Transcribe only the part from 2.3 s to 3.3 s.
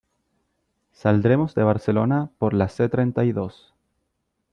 por la C treinta